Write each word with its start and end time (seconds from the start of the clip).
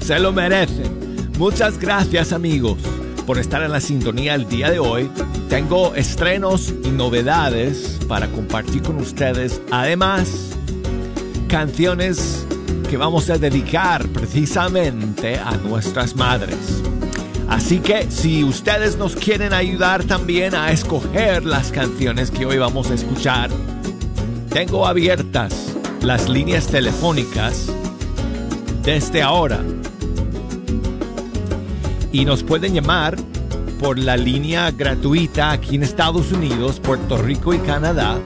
Se 0.00 0.20
lo 0.20 0.32
merecen. 0.32 1.28
Muchas 1.38 1.76
gracias 1.76 2.32
amigos 2.32 2.78
por 3.26 3.38
estar 3.38 3.62
en 3.62 3.72
la 3.72 3.80
sintonía 3.80 4.36
el 4.36 4.48
día 4.48 4.70
de 4.70 4.78
hoy. 4.78 5.10
Tengo 5.48 5.96
estrenos 5.96 6.72
y 6.84 6.90
novedades 6.90 7.98
para 8.06 8.28
compartir 8.28 8.82
con 8.82 8.96
ustedes. 8.98 9.60
Además, 9.72 10.56
canciones 11.48 12.46
que 12.88 12.96
vamos 12.96 13.28
a 13.28 13.38
dedicar 13.38 14.06
precisamente 14.08 15.36
a 15.36 15.56
nuestras 15.56 16.14
madres. 16.14 16.80
Así 17.48 17.80
que 17.80 18.08
si 18.10 18.44
ustedes 18.44 18.96
nos 18.96 19.16
quieren 19.16 19.52
ayudar 19.52 20.04
también 20.04 20.54
a 20.54 20.70
escoger 20.70 21.44
las 21.44 21.72
canciones 21.72 22.30
que 22.30 22.46
hoy 22.46 22.58
vamos 22.58 22.90
a 22.90 22.94
escuchar, 22.94 23.50
tengo 24.56 24.86
abiertas 24.86 25.76
las 26.00 26.30
líneas 26.30 26.68
telefónicas 26.68 27.70
desde 28.82 29.20
ahora. 29.20 29.62
Y 32.10 32.24
nos 32.24 32.42
pueden 32.42 32.72
llamar 32.72 33.18
por 33.78 33.98
la 33.98 34.16
línea 34.16 34.70
gratuita 34.70 35.50
aquí 35.50 35.74
en 35.74 35.82
Estados 35.82 36.32
Unidos, 36.32 36.80
Puerto 36.80 37.18
Rico 37.18 37.52
y 37.52 37.58
Canadá. 37.58 38.18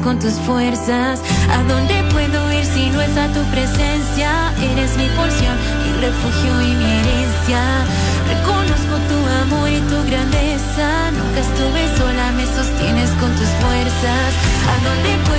Con 0.02 0.18
tus 0.18 0.34
fuerzas. 0.46 1.20
¿A 1.50 1.62
dónde 1.64 1.94
puedo 2.12 2.52
ir 2.52 2.64
si 2.64 2.90
no 2.90 3.00
es 3.00 3.16
a 3.16 3.26
tu 3.28 3.42
presencia? 3.50 4.52
Eres 4.72 4.96
mi 4.96 5.08
porción, 5.16 5.56
mi 5.84 5.92
refugio 6.00 6.52
y 6.62 6.74
mi 6.74 6.90
herencia. 7.00 7.60
Reconozco 8.28 8.94
tu 9.10 9.18
amor 9.42 9.68
y 9.68 9.80
tu 9.90 9.98
grandeza. 10.10 11.10
Nunca 11.12 11.40
estuve 11.40 11.82
sola, 11.96 12.32
me 12.32 12.46
sostienes 12.46 13.10
con 13.20 13.30
tus 13.32 13.50
fuerzas. 13.62 14.30
¿A 14.72 14.74
dónde 14.84 15.10
puedo 15.24 15.29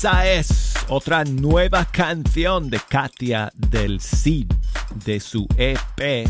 Esa 0.00 0.26
es 0.26 0.72
otra 0.88 1.24
nueva 1.24 1.84
canción 1.84 2.70
de 2.70 2.80
Katia 2.88 3.52
del 3.54 4.00
Cid, 4.00 4.50
de 5.04 5.20
su 5.20 5.46
EP, 5.58 6.26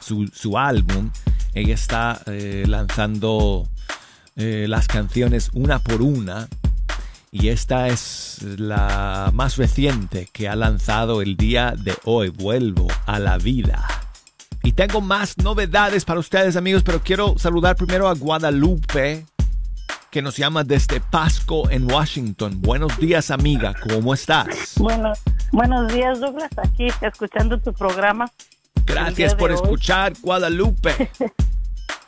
su, 0.00 0.26
su 0.34 0.58
álbum. 0.58 1.12
Ella 1.52 1.74
está 1.74 2.20
eh, 2.26 2.64
lanzando 2.66 3.68
eh, 4.34 4.66
las 4.68 4.88
canciones 4.88 5.50
una 5.52 5.78
por 5.78 6.02
una. 6.02 6.48
Y 7.30 7.50
esta 7.50 7.86
es 7.86 8.38
la 8.58 9.30
más 9.32 9.58
reciente 9.58 10.28
que 10.32 10.48
ha 10.48 10.56
lanzado 10.56 11.22
el 11.22 11.36
día 11.36 11.72
de 11.78 11.96
hoy. 12.02 12.30
Vuelvo 12.30 12.88
a 13.06 13.20
la 13.20 13.38
vida. 13.38 13.86
Y 14.64 14.72
tengo 14.72 15.00
más 15.00 15.38
novedades 15.38 16.04
para 16.04 16.18
ustedes 16.18 16.56
amigos, 16.56 16.82
pero 16.82 17.00
quiero 17.00 17.36
saludar 17.38 17.76
primero 17.76 18.08
a 18.08 18.14
Guadalupe, 18.14 19.24
que 20.14 20.22
nos 20.22 20.36
llama 20.36 20.62
desde 20.62 21.00
Pasco 21.00 21.68
en 21.70 21.90
Washington. 21.90 22.62
Buenos 22.62 22.96
días 22.98 23.32
amiga, 23.32 23.74
¿cómo 23.90 24.14
estás? 24.14 24.74
Bueno, 24.76 25.12
buenos 25.50 25.92
días, 25.92 26.20
Douglas. 26.20 26.52
Aquí 26.56 26.86
escuchando 27.00 27.58
tu 27.58 27.72
programa. 27.72 28.30
Gracias 28.86 29.34
por 29.34 29.50
hoy. 29.50 29.56
escuchar, 29.56 30.12
Guadalupe. 30.22 31.10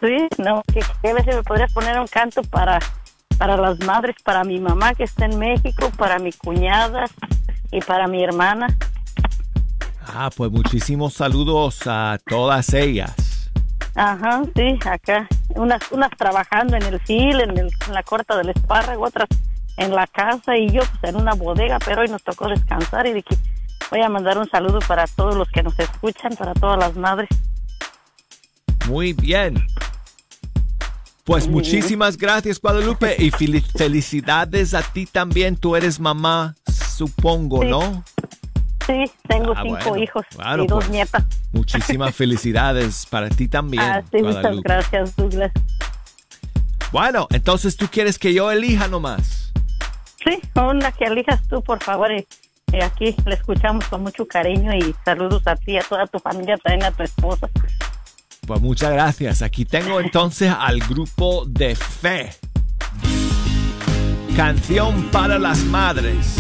Sí, 0.00 0.28
no, 0.36 0.62
que, 0.72 0.80
que 1.02 1.08
a 1.08 1.14
veces 1.14 1.36
me 1.36 1.42
podrías 1.42 1.72
poner 1.72 1.98
un 1.98 2.06
canto 2.06 2.42
para, 2.42 2.78
para 3.38 3.56
las 3.56 3.80
madres, 3.80 4.14
para 4.22 4.44
mi 4.44 4.60
mamá 4.60 4.94
que 4.94 5.04
está 5.04 5.24
en 5.24 5.38
México, 5.38 5.90
para 5.96 6.18
mi 6.18 6.32
cuñada 6.32 7.06
y 7.72 7.80
para 7.80 8.06
mi 8.06 8.22
hermana. 8.22 8.66
Ah, 10.06 10.28
pues 10.36 10.52
muchísimos 10.52 11.14
saludos 11.14 11.80
a 11.86 12.18
todas 12.26 12.74
ellas. 12.74 13.35
Ajá, 13.96 14.42
sí, 14.54 14.78
acá. 14.88 15.26
Unas, 15.54 15.80
unas 15.90 16.10
trabajando 16.16 16.76
en 16.76 16.82
el 16.82 17.00
fil, 17.00 17.40
en, 17.40 17.56
el- 17.58 17.70
en 17.86 17.94
la 17.94 18.02
corta 18.02 18.36
del 18.36 18.50
espárrago, 18.50 19.04
otras 19.06 19.28
en 19.78 19.94
la 19.94 20.06
casa 20.06 20.56
y 20.56 20.68
yo 20.70 20.80
pues 21.00 21.14
en 21.14 21.20
una 21.20 21.34
bodega, 21.34 21.78
pero 21.84 22.02
hoy 22.02 22.08
nos 22.08 22.22
tocó 22.22 22.48
descansar 22.48 23.06
y 23.06 23.12
dije, 23.14 23.36
voy 23.90 24.00
a 24.02 24.08
mandar 24.08 24.38
un 24.38 24.48
saludo 24.48 24.78
para 24.86 25.06
todos 25.06 25.34
los 25.34 25.48
que 25.48 25.62
nos 25.62 25.78
escuchan, 25.78 26.34
para 26.36 26.54
todas 26.54 26.78
las 26.78 26.94
madres. 26.96 27.28
Muy 28.86 29.12
bien. 29.14 29.66
Pues 31.24 31.48
muchísimas 31.48 32.16
gracias, 32.16 32.60
Guadalupe, 32.60 33.16
y 33.18 33.30
fel- 33.32 33.60
felicidades 33.76 34.74
a 34.74 34.82
ti 34.82 35.06
también. 35.06 35.56
Tú 35.56 35.74
eres 35.74 35.98
mamá, 35.98 36.54
supongo, 36.96 37.62
Sí. 37.62 37.68
¿no? 37.68 38.04
Sí, 38.86 39.04
tengo 39.28 39.52
Ah, 39.56 39.62
cinco 39.62 39.78
bueno, 39.90 40.02
hijos 40.04 40.24
y 40.32 40.66
dos 40.66 40.84
pues. 40.84 40.90
nietas. 40.90 41.24
Muchísimas 41.52 42.14
felicidades 42.14 43.06
para 43.06 43.28
ti 43.28 43.48
también, 43.48 43.82
Ah, 43.82 44.02
sí, 44.12 44.22
muchas 44.22 44.60
gracias, 44.60 45.16
Douglas. 45.16 45.50
Bueno, 46.92 47.26
entonces 47.30 47.76
tú 47.76 47.88
quieres 47.90 48.18
que 48.18 48.32
yo 48.32 48.50
elija 48.50 48.86
nomás. 48.88 49.52
Sí, 50.24 50.40
una 50.54 50.92
que 50.92 51.04
elijas 51.06 51.40
tú, 51.48 51.62
por 51.62 51.82
favor. 51.82 52.12
Y, 52.12 52.26
y 52.72 52.80
aquí 52.82 53.14
le 53.26 53.34
escuchamos 53.34 53.84
con 53.86 54.02
mucho 54.02 54.26
cariño 54.26 54.72
y 54.74 54.94
saludos 55.04 55.42
a 55.46 55.56
ti, 55.56 55.76
a 55.76 55.82
toda 55.82 56.06
tu 56.06 56.18
familia, 56.20 56.56
también 56.58 56.84
a 56.84 56.90
tu 56.92 57.02
esposa. 57.02 57.48
Pues 58.46 58.60
muchas 58.60 58.92
gracias. 58.92 59.42
Aquí 59.42 59.64
tengo 59.64 60.00
entonces 60.00 60.52
al 60.56 60.78
grupo 60.80 61.44
de 61.46 61.74
fe. 61.74 62.30
Canción 64.36 65.08
para 65.10 65.38
las 65.38 65.58
madres. 65.64 66.36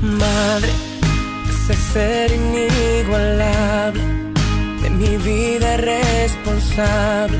Madre, 0.00 0.70
ese 1.50 1.74
ser 1.92 2.32
inigualable, 2.32 4.00
de 4.80 4.90
mi 4.90 5.16
vida 5.16 5.76
responsable, 5.76 7.38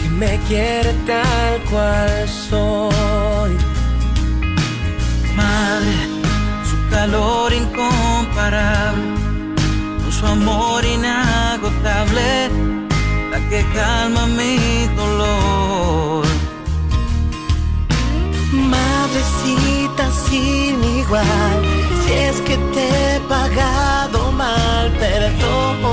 que 0.00 0.08
me 0.08 0.36
quiere 0.48 0.92
tal 1.06 1.60
cual 1.70 2.28
soy. 2.28 3.56
Madre, 5.36 5.96
su 6.68 6.90
calor 6.90 7.52
incomparable, 7.52 9.02
con 10.02 10.12
su 10.12 10.26
amor 10.26 10.84
inagotable, 10.84 12.50
la 13.30 13.48
que 13.48 13.64
calma 13.74 14.26
mi 14.26 14.88
dolor. 14.96 16.35
Madrecita 18.56 20.10
sin 20.28 20.82
igual, 20.82 21.26
si 22.04 22.12
es 22.12 22.40
que 22.40 22.56
te 22.74 23.16
he 23.16 23.20
pagado 23.20 24.32
mal, 24.32 24.90
perdón, 24.92 25.84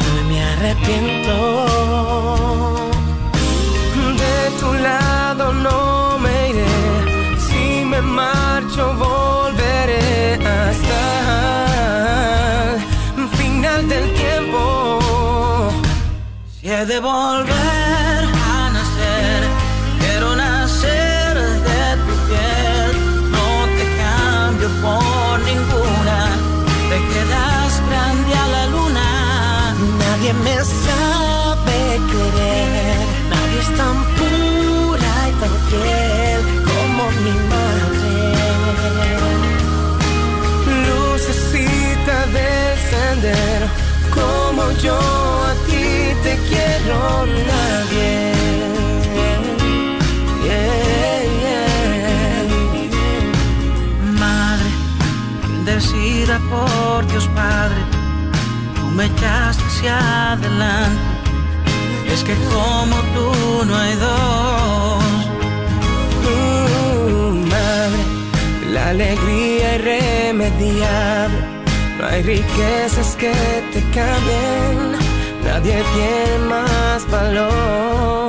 hoy 0.00 0.22
me 0.28 0.42
arrepiento. 0.42 1.36
De 4.22 4.38
tu 4.60 4.72
lado 4.74 5.52
no 5.52 6.18
me 6.18 6.48
iré, 6.50 6.66
si 7.46 7.84
me 7.84 8.00
marcho 8.02 8.94
volveré 8.94 10.34
hasta 10.34 11.02
el 13.16 13.28
final 13.38 13.88
del 13.88 14.12
tiempo. 14.14 14.62
Si 16.60 16.68
he 16.68 16.84
de 16.86 16.98
volver 17.00 17.85
por 56.56 57.06
Dios 57.06 57.28
Padre, 57.34 57.80
tú 58.76 58.86
me 58.96 59.06
echaste 59.06 59.64
hacia 59.64 60.32
adelante. 60.32 61.00
Es 62.12 62.22
que 62.22 62.34
como 62.54 62.96
tú 63.14 63.64
no 63.66 63.76
hay 63.76 63.94
dos. 63.94 65.04
Uh, 66.30 67.32
madre, 67.52 68.02
la 68.72 68.88
alegría 68.90 69.74
irremediable. 69.76 71.40
No 71.98 72.06
hay 72.06 72.22
riquezas 72.22 73.16
que 73.16 73.34
te 73.72 73.80
cambien, 73.96 74.92
nadie 75.44 75.82
tiene 75.94 76.38
más 76.48 77.10
valor. 77.10 78.25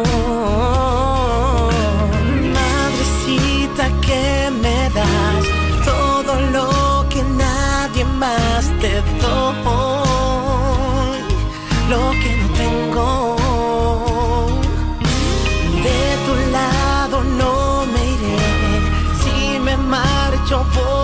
Marcho 20.50 20.64
volveré 20.64 20.97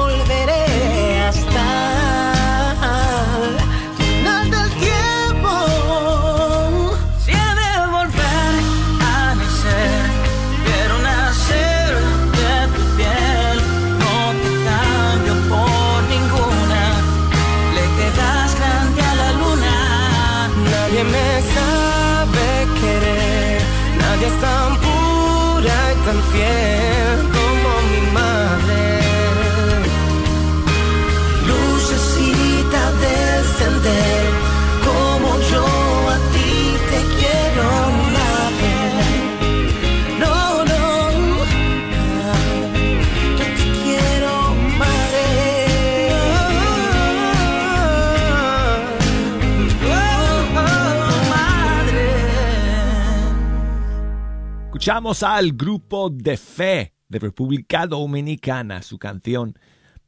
Escuchamos 54.84 55.24
al 55.24 55.54
grupo 55.54 56.10
de 56.10 56.36
fe 56.36 56.94
de 57.08 57.18
República 57.18 57.88
Dominicana, 57.88 58.82
su 58.82 59.00
canción 59.00 59.58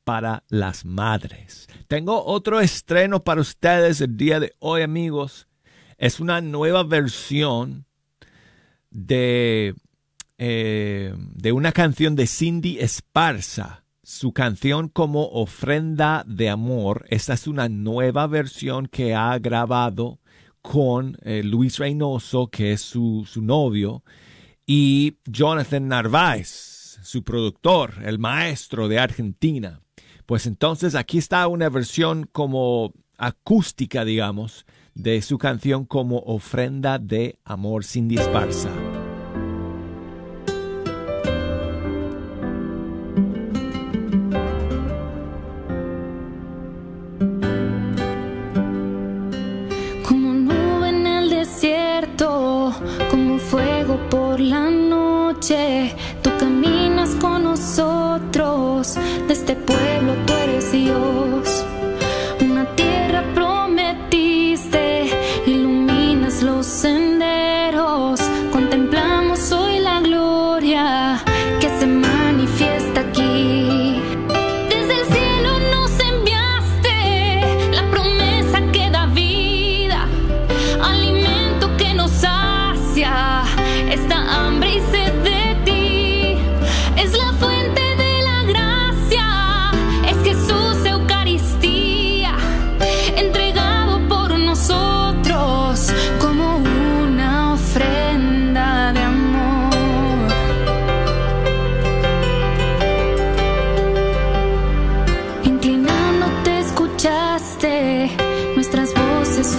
para 0.03 0.43
las 0.49 0.83
madres. 0.83 1.69
Tengo 1.87 2.25
otro 2.25 2.59
estreno 2.59 3.23
para 3.23 3.39
ustedes 3.39 4.01
el 4.01 4.17
día 4.17 4.41
de 4.41 4.51
hoy, 4.59 4.81
amigos. 4.81 5.47
Es 5.97 6.19
una 6.19 6.41
nueva 6.41 6.83
versión 6.83 7.85
de, 8.89 9.75
eh, 10.37 11.13
de 11.17 11.51
una 11.53 11.71
canción 11.71 12.17
de 12.17 12.27
Cindy 12.27 12.77
Esparza. 12.77 13.85
Su 14.03 14.33
canción 14.33 14.89
como 14.89 15.29
ofrenda 15.29 16.25
de 16.27 16.49
amor. 16.49 17.05
Esta 17.07 17.35
es 17.35 17.47
una 17.47 17.69
nueva 17.69 18.27
versión 18.27 18.87
que 18.87 19.15
ha 19.15 19.39
grabado 19.39 20.19
con 20.61 21.17
eh, 21.21 21.43
Luis 21.43 21.77
Reynoso, 21.77 22.47
que 22.47 22.73
es 22.73 22.81
su, 22.81 23.25
su 23.25 23.41
novio, 23.41 24.03
y 24.65 25.17
Jonathan 25.25 25.87
Narváez, 25.87 26.99
su 27.03 27.23
productor, 27.23 27.95
el 28.03 28.19
maestro 28.19 28.87
de 28.87 28.99
Argentina. 28.99 29.81
Pues 30.25 30.47
entonces 30.47 30.95
aquí 30.95 31.17
está 31.17 31.47
una 31.47 31.69
versión 31.69 32.27
como 32.31 32.93
acústica, 33.17 34.03
digamos, 34.03 34.65
de 34.95 35.21
su 35.21 35.37
canción 35.37 35.85
como 35.85 36.19
ofrenda 36.19 36.97
de 36.99 37.39
amor 37.43 37.83
Cindy 37.83 38.17
Esparza. 38.17 38.71
Por 54.35 54.41
la 54.41 54.69
noche, 54.69 55.95
tú 56.21 56.29
caminas 56.37 57.11
con 57.21 57.45
nosotros, 57.45 58.95
de 59.27 59.33
este 59.33 59.55
pueblo 59.55 60.13
tú 60.25 60.33
eres 60.33 60.73
Dios. 60.73 61.63
Una 62.41 62.65
tierra 62.75 63.14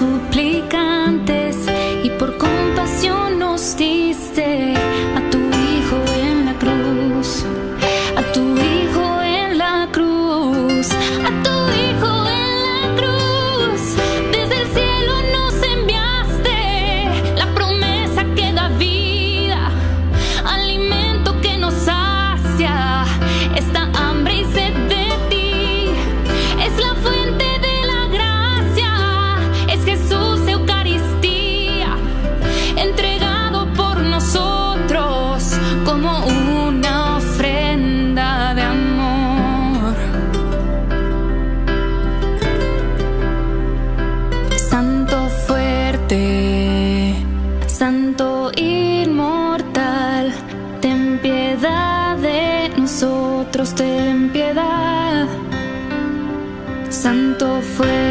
suplicante. 0.06 1.35
friend. 57.76 58.05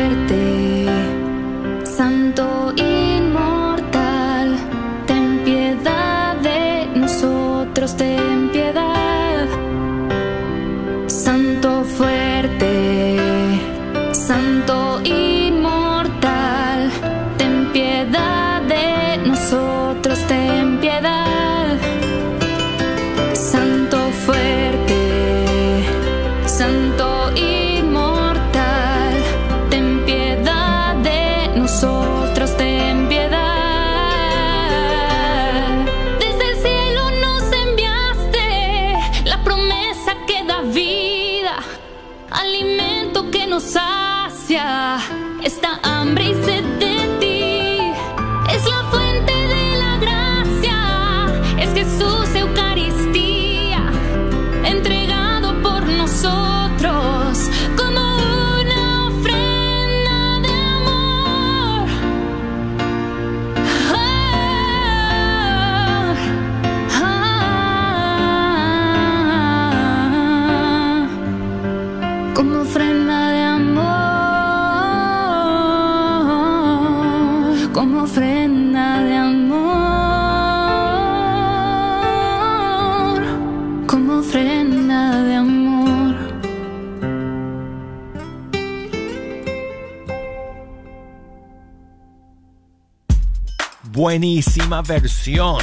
Buenísima 94.16 94.82
versión 94.82 95.60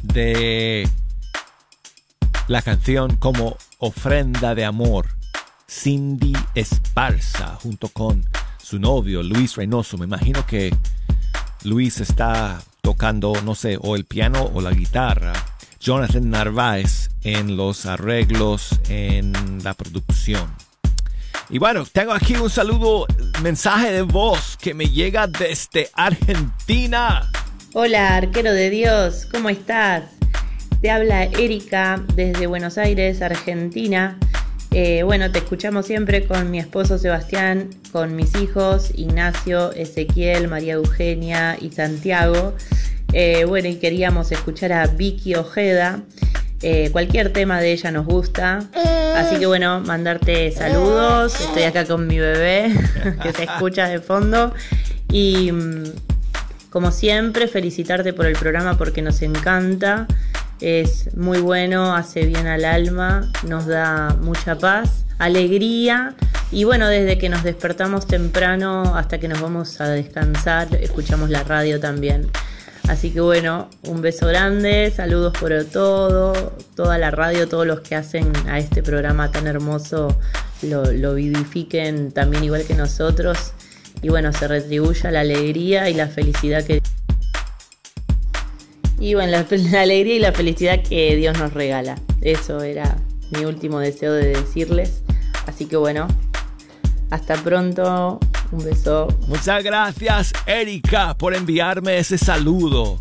de 0.00 0.88
la 2.46 2.62
canción 2.62 3.16
como 3.16 3.56
ofrenda 3.78 4.54
de 4.54 4.64
amor. 4.64 5.08
Cindy 5.68 6.32
Esparza 6.54 7.58
junto 7.60 7.88
con 7.88 8.24
su 8.62 8.78
novio 8.78 9.24
Luis 9.24 9.56
Reynoso. 9.56 9.98
Me 9.98 10.04
imagino 10.04 10.46
que 10.46 10.72
Luis 11.64 11.98
está 11.98 12.62
tocando, 12.80 13.32
no 13.44 13.56
sé, 13.56 13.76
o 13.82 13.96
el 13.96 14.04
piano 14.04 14.48
o 14.54 14.60
la 14.60 14.70
guitarra. 14.70 15.32
Jonathan 15.80 16.30
Narváez 16.30 17.10
en 17.24 17.56
los 17.56 17.86
arreglos, 17.86 18.78
en 18.88 19.64
la 19.64 19.74
producción. 19.74 20.48
Y 21.48 21.58
bueno, 21.58 21.84
tengo 21.92 22.12
aquí 22.12 22.36
un 22.36 22.50
saludo, 22.50 23.08
mensaje 23.42 23.90
de 23.90 24.02
voz 24.02 24.56
que 24.56 24.74
me 24.74 24.84
llega 24.84 25.26
desde 25.26 25.90
Argentina. 25.94 27.28
Hola, 27.72 28.16
arquero 28.16 28.52
de 28.52 28.68
Dios, 28.68 29.28
¿cómo 29.30 29.48
estás? 29.48 30.02
Te 30.82 30.90
habla 30.90 31.22
Erika 31.22 32.02
desde 32.16 32.48
Buenos 32.48 32.78
Aires, 32.78 33.22
Argentina. 33.22 34.18
Eh, 34.72 35.04
bueno, 35.04 35.30
te 35.30 35.38
escuchamos 35.38 35.86
siempre 35.86 36.26
con 36.26 36.50
mi 36.50 36.58
esposo 36.58 36.98
Sebastián, 36.98 37.70
con 37.92 38.16
mis 38.16 38.34
hijos 38.34 38.90
Ignacio, 38.96 39.70
Ezequiel, 39.70 40.48
María 40.48 40.74
Eugenia 40.74 41.56
y 41.60 41.70
Santiago. 41.70 42.56
Eh, 43.12 43.44
bueno, 43.44 43.68
y 43.68 43.76
queríamos 43.76 44.32
escuchar 44.32 44.72
a 44.72 44.88
Vicky 44.88 45.36
Ojeda. 45.36 46.00
Eh, 46.62 46.88
cualquier 46.90 47.32
tema 47.32 47.60
de 47.60 47.70
ella 47.70 47.92
nos 47.92 48.04
gusta. 48.04 48.68
Así 49.14 49.36
que 49.38 49.46
bueno, 49.46 49.80
mandarte 49.80 50.50
saludos. 50.50 51.40
Estoy 51.40 51.62
acá 51.62 51.84
con 51.84 52.08
mi 52.08 52.18
bebé 52.18 52.74
que 53.22 53.32
se 53.32 53.44
escucha 53.44 53.86
de 53.86 54.00
fondo. 54.00 54.52
Y 55.12 55.52
mm, 55.52 55.84
como 56.70 56.92
siempre, 56.92 57.48
felicitarte 57.48 58.12
por 58.12 58.26
el 58.26 58.34
programa 58.34 58.78
porque 58.78 59.02
nos 59.02 59.22
encanta. 59.22 60.06
Es 60.60 61.14
muy 61.16 61.38
bueno, 61.38 61.94
hace 61.94 62.26
bien 62.26 62.46
al 62.46 62.64
alma, 62.64 63.30
nos 63.46 63.66
da 63.66 64.16
mucha 64.20 64.56
paz, 64.56 65.04
alegría. 65.18 66.14
Y 66.52 66.64
bueno, 66.64 66.88
desde 66.88 67.18
que 67.18 67.28
nos 67.28 67.42
despertamos 67.42 68.06
temprano 68.06 68.96
hasta 68.96 69.18
que 69.18 69.28
nos 69.28 69.40
vamos 69.40 69.80
a 69.80 69.88
descansar, 69.88 70.68
escuchamos 70.80 71.30
la 71.30 71.42
radio 71.44 71.80
también. 71.80 72.30
Así 72.88 73.10
que 73.10 73.20
bueno, 73.20 73.68
un 73.84 74.00
beso 74.00 74.26
grande, 74.26 74.92
saludos 74.94 75.32
por 75.38 75.52
todo, 75.64 76.56
toda 76.74 76.98
la 76.98 77.10
radio, 77.10 77.48
todos 77.48 77.66
los 77.66 77.80
que 77.80 77.94
hacen 77.94 78.32
a 78.48 78.58
este 78.58 78.82
programa 78.82 79.30
tan 79.30 79.46
hermoso 79.46 80.16
lo, 80.62 80.84
lo 80.92 81.14
vivifiquen 81.14 82.12
también 82.12 82.44
igual 82.44 82.64
que 82.64 82.74
nosotros. 82.74 83.52
Y 84.02 84.08
bueno, 84.08 84.32
se 84.32 84.48
retribuya 84.48 85.10
la 85.10 85.20
alegría 85.20 85.88
y 85.90 85.94
la 85.94 86.08
felicidad 86.08 86.64
que... 86.64 86.80
Y 88.98 89.14
bueno, 89.14 89.32
la, 89.32 89.46
la 89.70 89.82
alegría 89.82 90.14
y 90.16 90.18
la 90.20 90.32
felicidad 90.32 90.82
que 90.82 91.16
Dios 91.16 91.38
nos 91.38 91.52
regala. 91.52 91.96
Eso 92.20 92.62
era 92.62 92.96
mi 93.30 93.44
último 93.44 93.78
deseo 93.78 94.12
de 94.12 94.28
decirles. 94.28 95.02
Así 95.46 95.66
que 95.66 95.76
bueno, 95.76 96.08
hasta 97.10 97.36
pronto. 97.36 98.18
Un 98.52 98.64
beso. 98.64 99.06
Muchas 99.28 99.62
gracias, 99.62 100.32
Erika, 100.44 101.16
por 101.16 101.34
enviarme 101.34 101.98
ese 101.98 102.18
saludo. 102.18 103.00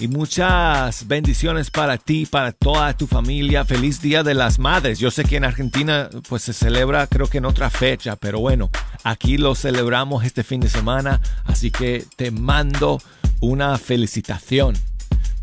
Y 0.00 0.08
muchas 0.08 1.06
bendiciones 1.08 1.70
para 1.70 1.98
ti, 1.98 2.24
para 2.24 2.52
toda 2.52 2.96
tu 2.96 3.06
familia. 3.06 3.66
Feliz 3.66 4.00
Día 4.00 4.22
de 4.22 4.32
las 4.32 4.58
Madres. 4.58 4.98
Yo 4.98 5.10
sé 5.10 5.24
que 5.24 5.36
en 5.36 5.44
Argentina 5.44 6.08
pues 6.26 6.40
se 6.42 6.54
celebra 6.54 7.06
creo 7.06 7.26
que 7.26 7.36
en 7.36 7.44
otra 7.44 7.68
fecha, 7.68 8.16
pero 8.16 8.40
bueno, 8.40 8.70
aquí 9.04 9.36
lo 9.36 9.54
celebramos 9.54 10.24
este 10.24 10.42
fin 10.42 10.62
de 10.62 10.70
semana, 10.70 11.20
así 11.44 11.70
que 11.70 12.06
te 12.16 12.30
mando 12.30 13.02
una 13.40 13.76
felicitación 13.76 14.74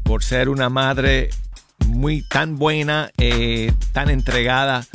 por 0.01 0.23
ser 0.23 0.49
una 0.49 0.69
madre 0.69 1.29
muy 1.85 2.23
tan 2.23 2.57
buena, 2.57 3.11
eh, 3.19 3.71
tan 3.91 4.09
entregada 4.09 4.87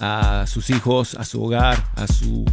a 0.00 0.44
sus 0.48 0.70
hijos, 0.70 1.14
a 1.14 1.24
su 1.24 1.44
hogar, 1.44 1.84
a 1.94 2.08
su 2.08 2.44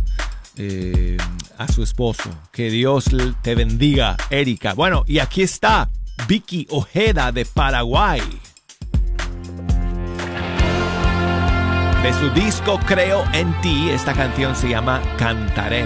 eh, 0.58 1.18
a 1.58 1.68
su 1.72 1.82
esposo. 1.82 2.30
Que 2.52 2.70
Dios 2.70 3.06
te 3.42 3.56
bendiga, 3.56 4.16
Erika. 4.30 4.76
Bueno, 4.76 5.06
y 5.08 5.18
aquí 5.18 5.42
está 5.42 5.90
Vicky 6.28 6.68
Ojeda 6.70 7.32
de 7.32 7.46
Paraguay. 7.46 8.22
De 12.02 12.14
su 12.14 12.30
disco 12.32 12.80
Creo 12.86 13.24
en 13.34 13.54
ti, 13.62 13.90
esta 13.90 14.14
canción 14.14 14.56
se 14.56 14.70
llama 14.70 15.02
Cantaré. 15.18 15.86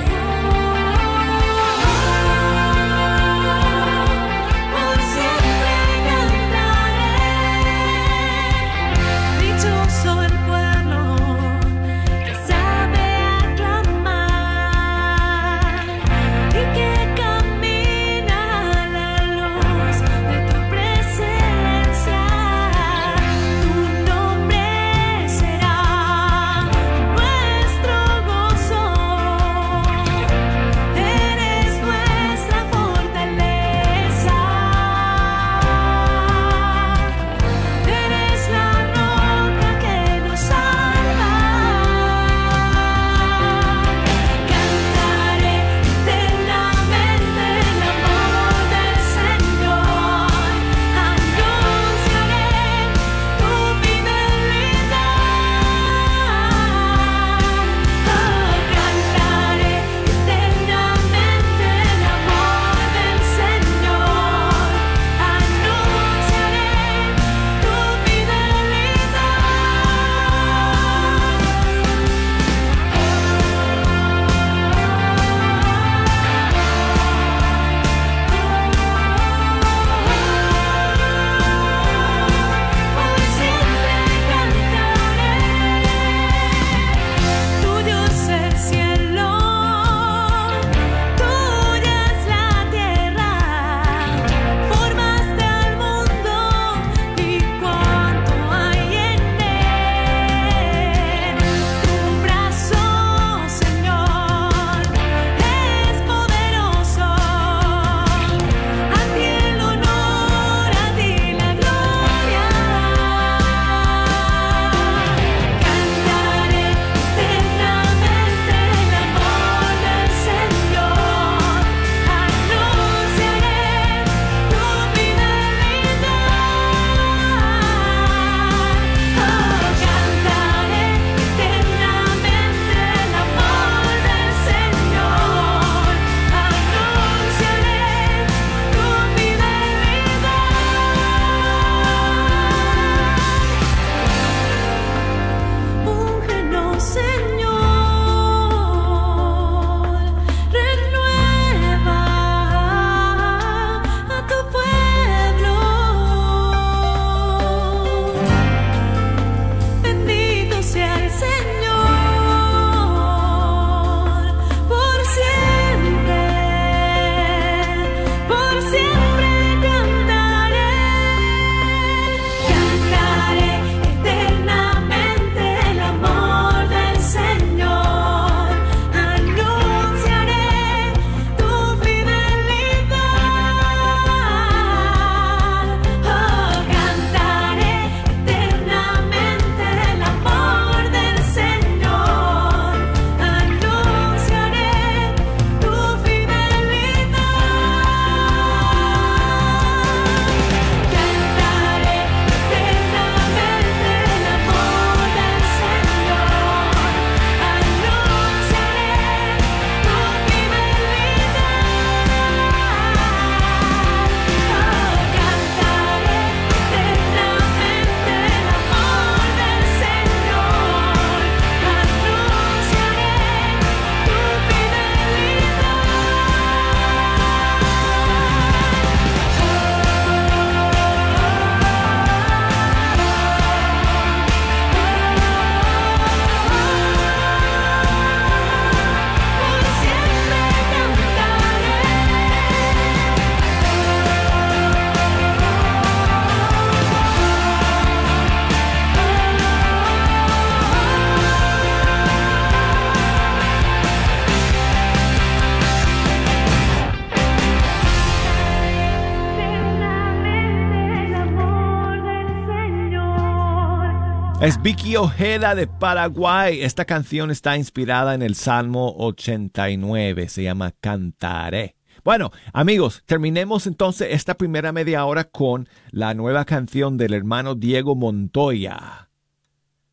Es 264.41 264.61
Vicky 264.61 264.95
Ojeda 264.95 265.53
de 265.53 265.67
Paraguay. 265.67 266.61
Esta 266.61 266.85
canción 266.85 267.29
está 267.29 267.57
inspirada 267.57 268.15
en 268.15 268.21
el 268.21 268.35
Salmo 268.35 268.95
89. 268.97 270.29
Se 270.29 270.43
llama 270.43 270.71
Cantaré. 270.79 271.75
Bueno, 272.05 272.31
amigos, 272.53 273.03
terminemos 273.05 273.67
entonces 273.67 274.07
esta 274.11 274.35
primera 274.35 274.71
media 274.71 275.03
hora 275.03 275.25
con 275.25 275.67
la 275.91 276.13
nueva 276.13 276.45
canción 276.45 276.95
del 276.97 277.13
hermano 277.13 277.55
Diego 277.55 277.95
Montoya, 277.95 279.09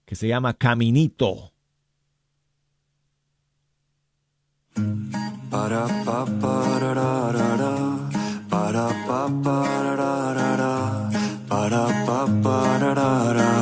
que 0.05 0.15
se 0.15 0.29
llama 0.29 0.55
Caminito. 0.55 1.53
Para 5.51 5.89
pa 6.05 6.25
para 6.25 6.95
para 8.49 8.89
pa 9.07 9.29
para 9.43 10.37
para 12.45 13.56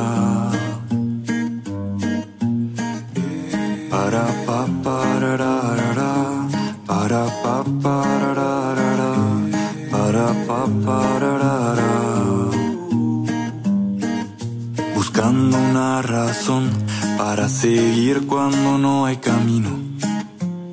Buscando 14.95 15.57
una 15.57 16.01
razón 16.01 16.69
para 17.17 17.49
seguir 17.49 18.27
cuando 18.27 18.77
no 18.77 19.05
hay 19.05 19.17
camino. 19.17 19.71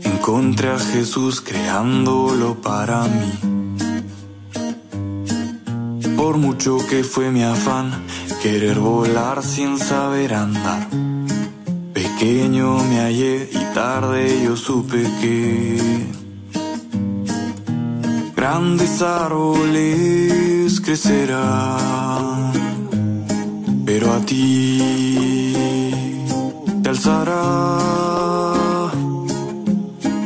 Encontré 0.03 0.71
a 0.71 0.79
Jesús 0.79 1.41
creándolo 1.41 2.61
para 2.61 3.05
mí. 3.05 3.33
Por 6.17 6.37
mucho 6.37 6.79
que 6.89 7.05
fue 7.05 7.31
mi 7.31 7.43
afán, 7.43 7.91
querer 8.43 8.79
volar 8.79 9.43
sin 9.43 9.79
saber 9.79 10.35
andar 10.35 10.89
pequeño 12.23 12.79
me 12.85 13.01
hallé 13.01 13.49
y 13.53 13.75
tarde 13.75 14.43
yo 14.45 14.57
supe 14.57 15.03
que 15.21 16.22
grandes 18.53 19.01
árboles 19.01 20.79
crecerán, 20.83 22.53
pero 23.87 24.13
a 24.13 24.21
ti 24.27 25.55
te 26.83 26.89
alzará. 26.91 27.45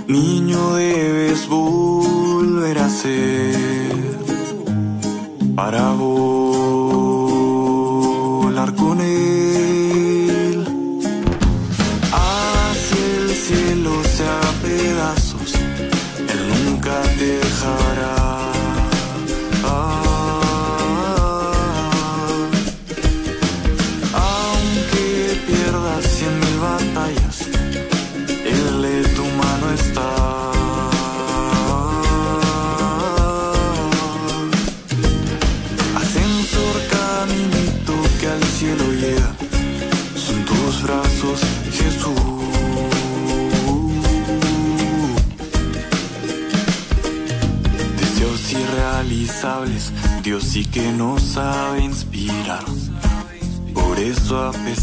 Niño 0.08 0.74
debes 0.74 1.46
volver 1.48 2.78
a 2.78 2.88
ser 2.88 4.18
para 5.54 5.92
vos. 5.92 6.15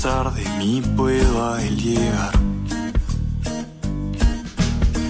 De 0.04 0.44
mí 0.58 0.82
puedo 0.98 1.54
a 1.54 1.64
Él 1.64 1.78
llegar. 1.78 2.34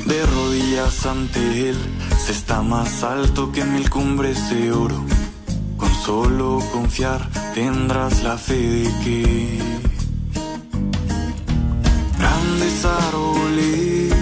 De 0.05 0.25
rodillas 0.27 1.05
ante 1.07 1.69
Él 1.69 1.77
se 2.23 2.31
está 2.31 2.61
más 2.61 3.01
alto 3.03 3.51
que 3.51 3.65
mil 3.65 3.89
cumbres 3.89 4.51
de 4.51 4.71
oro. 4.71 5.03
Con 5.77 5.89
solo 5.95 6.59
confiar 6.71 7.27
tendrás 7.55 8.21
la 8.21 8.37
fe 8.37 8.53
de 8.53 8.83
que 9.03 9.59
grandes 12.19 12.85
árboles 12.85 14.13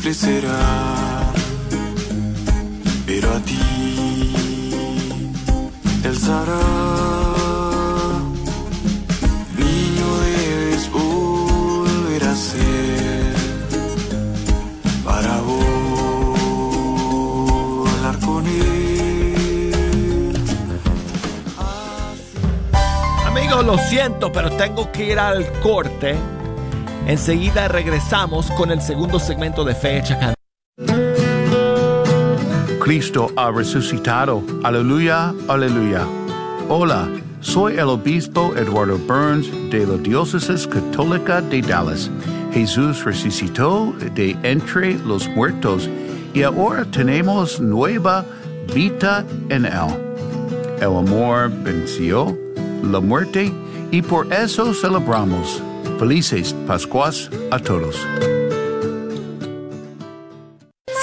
crecerán. 0.00 1.32
Pero 3.04 3.34
a 3.34 3.40
ti 3.40 3.58
el 6.04 6.16
lo 23.70 23.78
siento, 23.78 24.32
pero 24.32 24.50
tengo 24.50 24.90
que 24.90 25.12
ir 25.12 25.18
al 25.20 25.46
corte. 25.60 26.16
Enseguida 27.06 27.68
regresamos 27.68 28.50
con 28.52 28.72
el 28.72 28.80
segundo 28.80 29.20
segmento 29.20 29.62
de 29.64 29.76
Fecha 29.76 30.34
Cristo 32.80 33.30
ha 33.36 33.52
resucitado. 33.52 34.42
Aleluya, 34.64 35.32
aleluya. 35.46 36.04
Hola, 36.68 37.08
soy 37.40 37.74
el 37.74 37.88
obispo 37.90 38.52
Eduardo 38.56 38.98
Burns 38.98 39.48
de 39.70 39.86
la 39.86 39.96
Diócesis 39.98 40.66
Católica 40.66 41.40
de 41.40 41.62
Dallas. 41.62 42.10
Jesús 42.52 43.04
resucitó 43.04 43.94
de 44.16 44.36
entre 44.42 44.94
los 44.98 45.28
muertos 45.28 45.88
y 46.34 46.42
ahora 46.42 46.84
tenemos 46.86 47.60
nueva 47.60 48.24
vida 48.74 49.24
en 49.48 49.66
él. 49.66 49.72
El 50.80 50.96
amor 50.96 51.52
venció 51.62 52.36
la 52.82 53.00
muerte 53.00 53.52
y 53.90 54.02
por 54.02 54.32
eso 54.32 54.72
celebramos. 54.74 55.62
Felices 55.98 56.54
Pascuas 56.66 57.30
a 57.50 57.58
todos. 57.58 58.06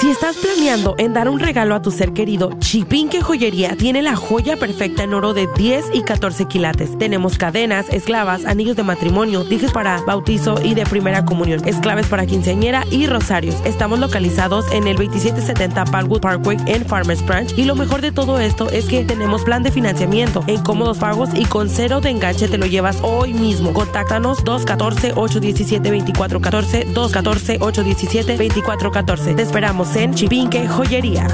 Si 0.08 0.12
estás 0.12 0.38
planeando 0.38 0.94
en 0.96 1.12
dar 1.12 1.28
un 1.28 1.38
regalo 1.38 1.74
a 1.74 1.82
tu 1.82 1.90
ser 1.90 2.14
querido, 2.14 2.52
Chipinque 2.60 3.20
Joyería 3.20 3.76
tiene 3.76 4.00
la 4.00 4.16
joya 4.16 4.56
perfecta 4.56 5.02
en 5.02 5.12
oro 5.12 5.34
de 5.34 5.46
10 5.54 5.90
y 5.92 6.00
14 6.00 6.46
quilates. 6.46 6.96
Tenemos 6.96 7.36
cadenas, 7.36 7.90
esclavas, 7.90 8.46
anillos 8.46 8.74
de 8.74 8.84
matrimonio, 8.84 9.44
dijes 9.44 9.70
para 9.70 10.00
bautizo 10.00 10.64
y 10.64 10.72
de 10.72 10.86
primera 10.86 11.26
comunión, 11.26 11.68
esclaves 11.68 12.06
para 12.06 12.24
quinceañera 12.24 12.86
y 12.90 13.06
rosarios. 13.06 13.56
Estamos 13.66 13.98
localizados 13.98 14.64
en 14.72 14.86
el 14.86 14.96
2770 14.96 15.84
Palwood 15.84 16.22
Parkway 16.22 16.56
en 16.64 16.86
Farmers 16.86 17.22
Branch 17.26 17.52
y 17.58 17.64
lo 17.64 17.74
mejor 17.74 18.00
de 18.00 18.10
todo 18.10 18.40
esto 18.40 18.70
es 18.70 18.86
que 18.86 19.04
tenemos 19.04 19.42
plan 19.42 19.62
de 19.62 19.70
financiamiento 19.70 20.42
en 20.46 20.62
cómodos 20.62 20.96
pagos 20.96 21.28
y 21.34 21.44
con 21.44 21.68
cero 21.68 22.00
de 22.00 22.08
enganche 22.08 22.48
te 22.48 22.56
lo 22.56 22.64
llevas 22.64 22.96
hoy 23.02 23.34
mismo. 23.34 23.74
Contáctanos 23.74 24.42
214-817-2414, 24.46 26.94
214-817-2414. 26.94 29.36
Te 29.36 29.42
esperamos 29.42 29.97
en 29.98 30.14
Chipinque 30.14 30.68
Joyería. 30.68 31.26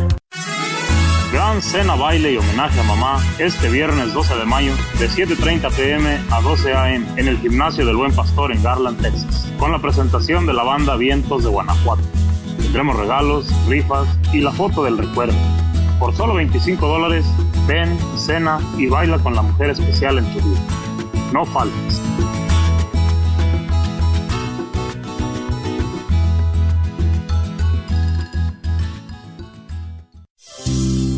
Gran 1.32 1.60
cena, 1.60 1.96
baile 1.96 2.32
y 2.32 2.36
homenaje 2.38 2.80
a 2.80 2.82
mamá 2.84 3.22
este 3.38 3.68
viernes 3.68 4.14
12 4.14 4.36
de 4.36 4.44
mayo 4.46 4.72
de 4.98 5.08
7.30 5.08 5.70
pm 5.74 6.18
a 6.30 6.40
12 6.40 6.72
am 6.72 7.06
en 7.18 7.28
el 7.28 7.38
gimnasio 7.38 7.84
del 7.84 7.96
Buen 7.96 8.14
Pastor 8.14 8.52
en 8.52 8.62
Garland, 8.62 9.02
Texas, 9.02 9.46
con 9.58 9.70
la 9.70 9.80
presentación 9.80 10.46
de 10.46 10.54
la 10.54 10.62
banda 10.62 10.96
Vientos 10.96 11.44
de 11.44 11.50
Guanajuato. 11.50 12.02
Tendremos 12.56 12.96
regalos, 12.96 13.46
rifas 13.68 14.08
y 14.32 14.38
la 14.38 14.52
foto 14.52 14.84
del 14.84 14.96
recuerdo. 14.96 15.36
Por 15.98 16.14
solo 16.16 16.34
25 16.34 16.86
dólares, 16.86 17.26
ven, 17.66 17.98
cena 18.16 18.60
y 18.78 18.86
baila 18.86 19.18
con 19.18 19.34
la 19.34 19.42
mujer 19.42 19.70
especial 19.70 20.18
en 20.18 20.24
tu 20.32 20.40
vida. 20.40 20.60
No 21.32 21.44
faltes. 21.44 22.00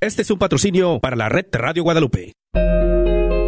Este 0.00 0.22
es 0.22 0.30
un 0.30 0.38
patrocinio 0.38 1.00
para 1.00 1.16
la 1.16 1.28
red 1.28 1.46
Radio 1.50 1.82
Guadalupe. 1.82 2.34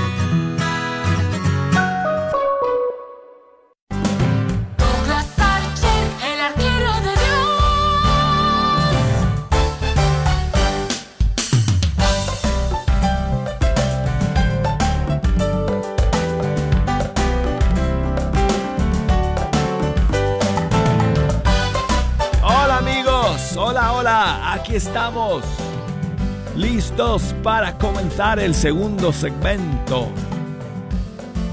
El 28.39 28.55
segundo 28.55 29.13
segmento 29.13 30.09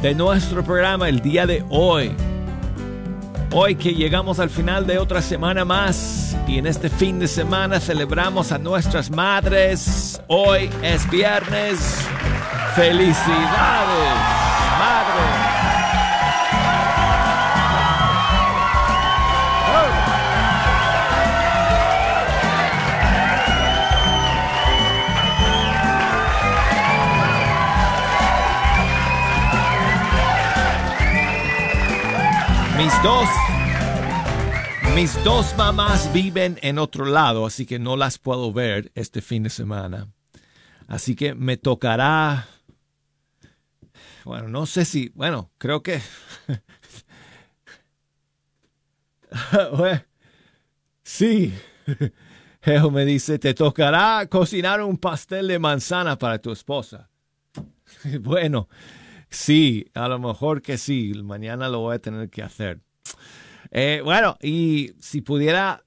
de 0.00 0.14
nuestro 0.14 0.64
programa 0.64 1.08
el 1.08 1.20
día 1.20 1.46
de 1.46 1.62
hoy. 1.68 2.14
Hoy 3.52 3.74
que 3.74 3.94
llegamos 3.94 4.38
al 4.38 4.48
final 4.48 4.87
de 4.87 4.98
otra 4.98 5.20
semana 5.20 5.66
más 5.66 6.37
y 6.46 6.56
en 6.58 6.66
este 6.66 6.88
fin 6.88 7.18
de 7.18 7.28
semana 7.28 7.80
celebramos 7.80 8.50
a 8.50 8.58
nuestras 8.58 9.11
madres. 9.11 10.22
Hoy 10.26 10.70
es 10.82 11.08
viernes. 11.11 11.78
¡Felicidades, 12.74 14.38
Mis 32.79 33.03
dos, 33.03 33.29
mis 34.95 35.25
dos 35.25 35.53
mamás 35.57 36.12
viven 36.12 36.61
en 36.62 36.79
otro 36.79 37.07
lado, 37.07 37.45
así 37.45 37.67
que 37.67 37.81
no 37.81 37.97
las 37.97 38.19
puedo 38.19 38.53
ver 38.53 38.93
este 38.95 39.21
fin 39.21 39.43
de 39.43 39.51
semana. 39.51 40.07
Así 40.87 41.17
que 41.17 41.35
me 41.35 41.57
tocará, 41.57 42.47
bueno, 44.25 44.47
no 44.47 44.64
sé 44.64 44.85
si, 44.85 45.11
bueno, 45.17 45.51
creo 45.59 45.83
que, 45.83 46.01
sí, 51.03 51.53
Jeho 52.62 52.93
me 52.93 53.05
dice, 53.05 53.41
te 53.41 53.55
tocará 53.55 54.25
cocinar 54.31 54.83
un 54.83 54.99
pastel 54.99 55.49
de 55.49 55.59
manzana 55.59 56.17
para 56.17 56.38
tu 56.38 56.53
esposa. 56.53 57.11
Bueno, 58.21 58.69
Sí, 59.31 59.87
a 59.95 60.09
lo 60.09 60.19
mejor 60.19 60.62
que 60.62 60.79
sí. 60.79 61.12
Mañana 61.23 61.69
lo 61.69 61.81
voy 61.81 61.97
a 61.97 61.99
tener 61.99 62.31
que 62.31 62.43
hacer. 62.43 62.81
Eh, 63.71 64.01
bueno, 64.03 64.37
y 64.41 64.93
si 64.99 65.21
pudiera, 65.21 65.85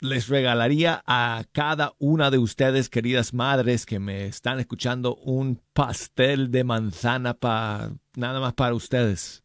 les 0.00 0.28
regalaría 0.28 1.02
a 1.06 1.44
cada 1.52 1.94
una 1.98 2.30
de 2.30 2.38
ustedes, 2.38 2.88
queridas 2.90 3.32
madres 3.32 3.86
que 3.86 3.98
me 3.98 4.26
están 4.26 4.60
escuchando, 4.60 5.16
un 5.16 5.60
pastel 5.72 6.50
de 6.50 6.64
manzana 6.64 7.34
para 7.34 7.92
nada 8.14 8.40
más 8.40 8.54
para 8.54 8.74
ustedes 8.74 9.42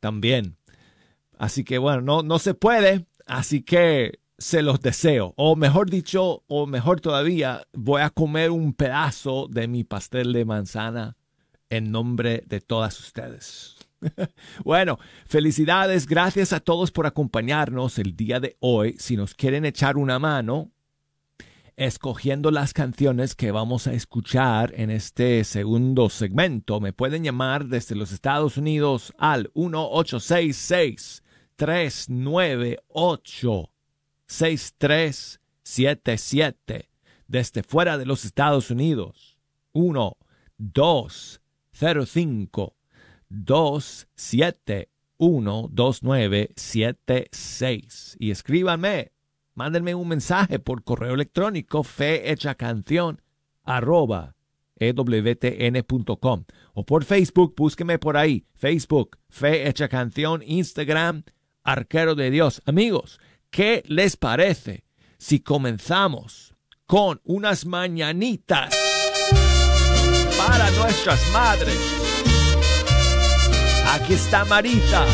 también. 0.00 0.56
Así 1.38 1.64
que 1.64 1.78
bueno, 1.78 2.00
no, 2.02 2.22
no 2.22 2.38
se 2.38 2.54
puede, 2.54 3.06
así 3.26 3.62
que 3.62 4.20
se 4.38 4.62
los 4.62 4.80
deseo. 4.80 5.34
O 5.36 5.56
mejor 5.56 5.90
dicho, 5.90 6.44
o 6.46 6.66
mejor 6.66 7.00
todavía, 7.00 7.66
voy 7.72 8.02
a 8.02 8.10
comer 8.10 8.50
un 8.50 8.72
pedazo 8.72 9.48
de 9.48 9.68
mi 9.68 9.84
pastel 9.84 10.32
de 10.32 10.44
manzana 10.44 11.17
en 11.70 11.90
nombre 11.90 12.44
de 12.46 12.60
todas 12.60 13.00
ustedes. 13.00 13.78
bueno, 14.64 14.98
felicidades, 15.26 16.06
gracias 16.06 16.52
a 16.52 16.60
todos 16.60 16.90
por 16.90 17.06
acompañarnos 17.06 17.98
el 17.98 18.14
día 18.16 18.40
de 18.40 18.56
hoy. 18.60 18.96
Si 18.98 19.16
nos 19.16 19.34
quieren 19.34 19.64
echar 19.64 19.96
una 19.96 20.18
mano, 20.18 20.72
escogiendo 21.76 22.50
las 22.50 22.72
canciones 22.72 23.36
que 23.36 23.52
vamos 23.52 23.86
a 23.86 23.92
escuchar 23.92 24.72
en 24.76 24.90
este 24.90 25.44
segundo 25.44 26.10
segmento, 26.10 26.80
me 26.80 26.92
pueden 26.92 27.22
llamar 27.22 27.66
desde 27.66 27.94
los 27.94 28.10
Estados 28.12 28.56
Unidos 28.56 29.14
al 29.18 29.52
1866 29.54 31.22
398 31.56 33.70
6377 34.26 36.88
desde 37.26 37.62
fuera 37.62 37.98
de 37.98 38.06
los 38.06 38.24
Estados 38.24 38.70
Unidos. 38.70 39.36
1 39.72 40.16
2 40.56 41.42
05 41.78 42.74
271 43.28 45.68
2976 45.70 48.16
y 48.18 48.30
escríbanme, 48.30 49.12
mándenme 49.54 49.94
un 49.94 50.08
mensaje 50.08 50.58
por 50.58 50.84
correo 50.84 51.12
electrónico 51.14 51.84
fe 51.84 52.32
hecha 52.32 52.54
canción 52.54 53.20
arroba 53.64 54.34
ewtn.com 54.80 56.44
o 56.74 56.86
por 56.86 57.04
Facebook, 57.04 57.54
búsqueme 57.56 57.98
por 57.98 58.16
ahí, 58.16 58.46
Facebook, 58.54 59.18
Fe 59.28 59.68
Hecha 59.68 59.88
Canción, 59.88 60.40
Instagram, 60.46 61.24
Arquero 61.64 62.14
de 62.14 62.30
Dios. 62.30 62.62
Amigos, 62.66 63.18
¿qué 63.50 63.82
les 63.86 64.16
parece 64.16 64.84
si 65.18 65.40
comenzamos 65.40 66.54
con 66.86 67.20
unas 67.24 67.66
mañanitas? 67.66 68.77
Para 70.48 70.70
nuestras 70.70 71.20
madres. 71.30 71.78
Aquí 73.94 74.14
está 74.14 74.46
Marita. 74.46 75.04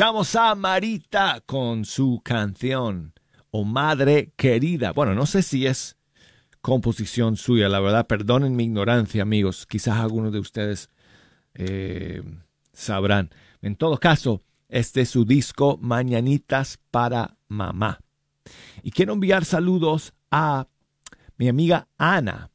Escuchamos 0.00 0.34
a 0.34 0.54
Marita 0.54 1.42
con 1.44 1.84
su 1.84 2.22
canción 2.24 3.12
O 3.50 3.64
Madre 3.66 4.32
Querida. 4.34 4.92
Bueno, 4.92 5.14
no 5.14 5.26
sé 5.26 5.42
si 5.42 5.66
es 5.66 5.98
composición 6.62 7.36
suya, 7.36 7.68
la 7.68 7.80
verdad, 7.80 8.06
perdonen 8.06 8.56
mi 8.56 8.64
ignorancia, 8.64 9.20
amigos. 9.20 9.66
Quizás 9.66 9.98
algunos 9.98 10.32
de 10.32 10.38
ustedes 10.38 10.88
eh, 11.52 12.22
sabrán. 12.72 13.28
En 13.60 13.76
todo 13.76 13.98
caso, 13.98 14.42
este 14.70 15.02
es 15.02 15.10
su 15.10 15.26
disco 15.26 15.76
Mañanitas 15.82 16.78
para 16.90 17.36
Mamá. 17.48 18.00
Y 18.82 18.92
quiero 18.92 19.12
enviar 19.12 19.44
saludos 19.44 20.14
a 20.30 20.66
mi 21.36 21.46
amiga 21.46 21.88
Ana, 21.98 22.50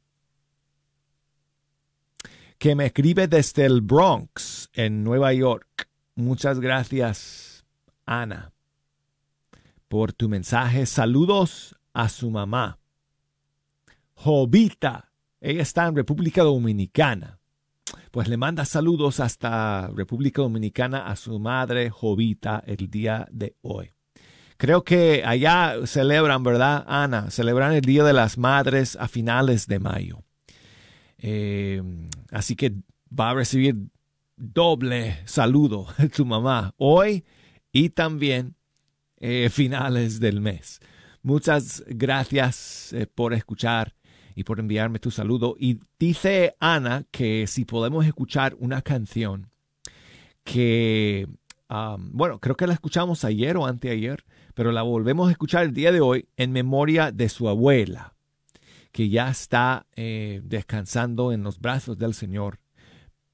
que 2.58 2.74
me 2.74 2.86
escribe 2.86 3.28
desde 3.28 3.66
el 3.66 3.82
Bronx, 3.82 4.68
en 4.72 5.04
Nueva 5.04 5.32
York. 5.32 5.85
Muchas 6.18 6.60
gracias, 6.60 7.66
Ana, 8.06 8.54
por 9.86 10.14
tu 10.14 10.30
mensaje. 10.30 10.86
Saludos 10.86 11.76
a 11.92 12.08
su 12.08 12.30
mamá, 12.30 12.78
Jovita. 14.14 15.12
Ella 15.42 15.60
está 15.60 15.86
en 15.86 15.94
República 15.94 16.42
Dominicana. 16.42 17.38
Pues 18.10 18.28
le 18.28 18.38
manda 18.38 18.64
saludos 18.64 19.20
hasta 19.20 19.88
República 19.88 20.40
Dominicana 20.40 21.06
a 21.06 21.16
su 21.16 21.38
madre 21.38 21.90
Jovita 21.90 22.64
el 22.66 22.88
día 22.88 23.28
de 23.30 23.54
hoy. 23.60 23.92
Creo 24.56 24.84
que 24.84 25.22
allá 25.22 25.74
celebran, 25.84 26.42
¿verdad, 26.42 26.82
Ana? 26.88 27.30
Celebran 27.30 27.74
el 27.74 27.82
Día 27.82 28.04
de 28.04 28.14
las 28.14 28.38
Madres 28.38 28.96
a 28.96 29.06
finales 29.06 29.66
de 29.66 29.80
mayo. 29.80 30.24
Eh, 31.18 31.82
así 32.30 32.56
que 32.56 32.72
va 33.12 33.30
a 33.30 33.34
recibir 33.34 33.76
doble 34.36 35.18
saludo 35.24 35.86
de 35.98 36.08
tu 36.14 36.24
mamá 36.24 36.74
hoy 36.76 37.24
y 37.72 37.90
también 37.90 38.54
eh, 39.18 39.48
finales 39.50 40.20
del 40.20 40.40
mes. 40.40 40.80
Muchas 41.22 41.84
gracias 41.88 42.92
eh, 42.92 43.06
por 43.06 43.34
escuchar 43.34 43.94
y 44.34 44.44
por 44.44 44.60
enviarme 44.60 44.98
tu 44.98 45.10
saludo. 45.10 45.56
Y 45.58 45.80
dice 45.98 46.54
Ana 46.60 47.04
que 47.10 47.46
si 47.46 47.64
podemos 47.64 48.06
escuchar 48.06 48.54
una 48.60 48.82
canción 48.82 49.50
que, 50.44 51.26
um, 51.68 52.12
bueno, 52.12 52.38
creo 52.38 52.56
que 52.56 52.66
la 52.66 52.74
escuchamos 52.74 53.24
ayer 53.24 53.56
o 53.56 53.66
anteayer, 53.66 54.24
pero 54.54 54.72
la 54.72 54.82
volvemos 54.82 55.28
a 55.28 55.32
escuchar 55.32 55.64
el 55.64 55.72
día 55.72 55.90
de 55.90 56.00
hoy 56.00 56.28
en 56.36 56.52
memoria 56.52 57.10
de 57.10 57.28
su 57.28 57.48
abuela, 57.48 58.14
que 58.92 59.08
ya 59.08 59.28
está 59.30 59.86
eh, 59.96 60.40
descansando 60.44 61.32
en 61.32 61.42
los 61.42 61.58
brazos 61.58 61.98
del 61.98 62.14
Señor. 62.14 62.60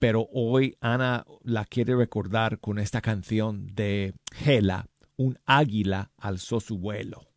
Pero 0.03 0.29
hoy 0.33 0.77
Ana 0.81 1.25
la 1.45 1.65
quiere 1.65 1.95
recordar 1.95 2.59
con 2.59 2.81
esta 2.81 3.01
canción 3.01 3.69
de 3.73 4.15
Gela, 4.33 4.89
un 5.17 5.39
águila 5.47 6.11
alzó 6.17 6.59
su 6.59 6.77
vuelo. 6.77 7.29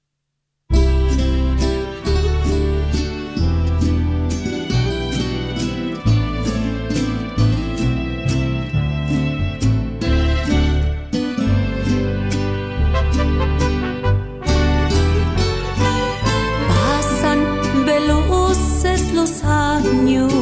Pasan 16.67 17.85
veloces 17.85 19.13
los 19.13 19.43
años, 19.43 20.33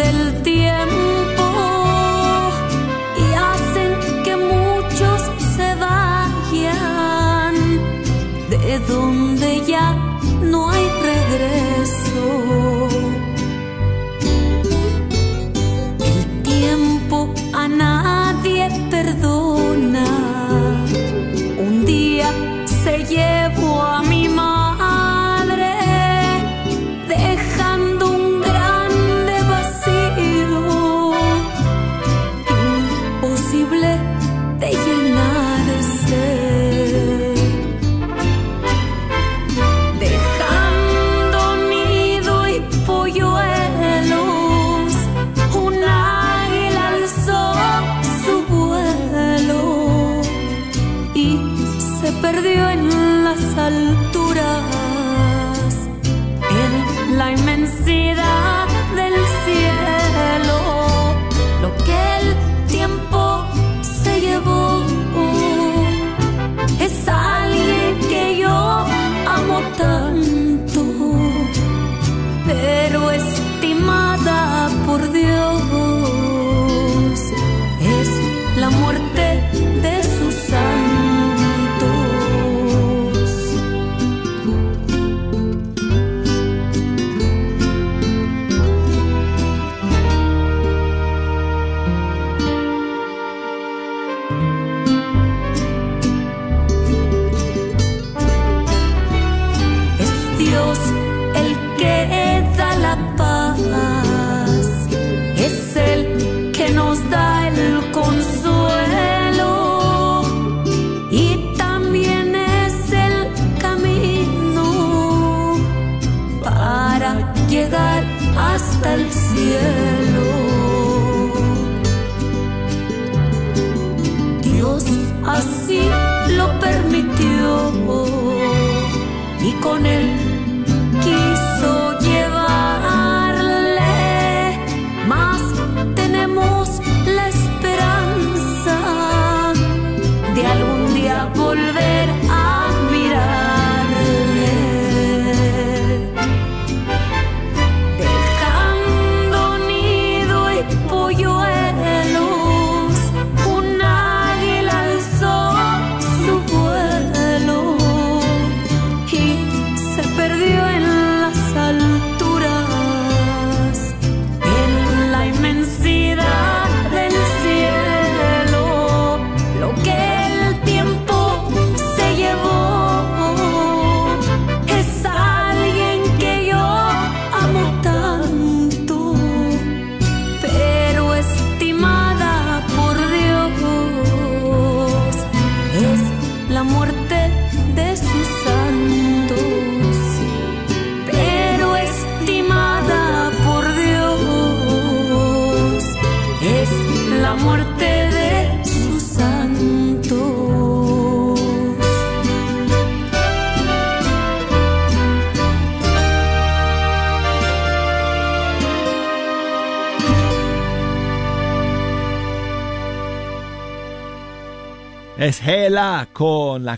del 0.00 0.42
tiempo 0.42 0.49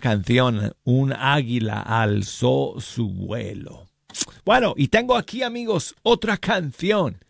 canción 0.01 0.74
Un 0.84 1.12
águila 1.12 1.80
alzó 1.80 2.76
su 2.80 3.09
vuelo. 3.09 3.88
Bueno, 4.45 4.74
y 4.76 4.88
tengo 4.88 5.16
aquí 5.16 5.43
amigos 5.43 5.95
otra 6.03 6.36
canción 6.36 7.24